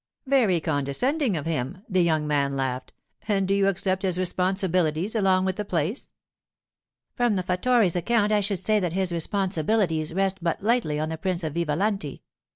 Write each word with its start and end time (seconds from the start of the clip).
'Very 0.25 0.59
condescending 0.59 1.37
of 1.37 1.45
him,' 1.45 1.83
the 1.87 2.01
young 2.01 2.25
man 2.25 2.55
laughed; 2.55 2.91
'and 3.27 3.47
do 3.47 3.53
you 3.53 3.67
accept 3.67 4.01
his 4.01 4.17
responsibilities 4.17 5.13
along 5.13 5.45
with 5.45 5.57
the 5.57 5.63
place?' 5.63 6.11
'From 7.13 7.35
the 7.35 7.43
fattore's 7.43 7.95
account 7.95 8.31
I 8.31 8.41
should 8.41 8.57
say 8.57 8.79
that 8.79 8.93
his 8.93 9.11
responsibilities 9.11 10.11
rest 10.11 10.39
but 10.43 10.63
lightly 10.63 10.99
on 10.99 11.09
the 11.09 11.19
Prince 11.19 11.43
of 11.43 11.53
Vivalanti. 11.53 12.23